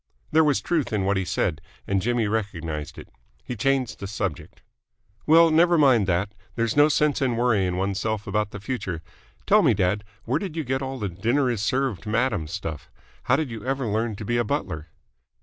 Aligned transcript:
There 0.31 0.43
was 0.43 0.61
truth 0.61 0.91
in 0.91 1.03
what 1.05 1.15
he 1.15 1.25
said, 1.25 1.61
and 1.85 2.01
Jimmy 2.01 2.25
recognised 2.25 2.97
it. 2.97 3.09
He 3.43 3.55
changed 3.55 3.99
the 3.99 4.07
subject. 4.07 4.63
"Well, 5.27 5.51
never 5.51 5.77
mind 5.77 6.07
that. 6.07 6.33
There's 6.55 6.75
no 6.75 6.89
sense 6.89 7.21
in 7.21 7.37
worrying 7.37 7.77
oneself 7.77 8.25
about 8.25 8.49
the 8.49 8.59
future. 8.59 9.03
Tell 9.45 9.61
me, 9.61 9.75
dad, 9.75 10.03
where 10.25 10.39
did 10.39 10.55
you 10.55 10.63
get 10.63 10.81
all 10.81 10.97
the 10.97 11.07
'dinner 11.07 11.51
is 11.51 11.61
served, 11.61 12.07
madam' 12.07 12.47
stuff? 12.47 12.89
How 13.25 13.35
did 13.35 13.51
you 13.51 13.63
ever 13.63 13.85
learn 13.85 14.15
to 14.15 14.25
be 14.25 14.37
a 14.37 14.43
butler?" 14.43 14.87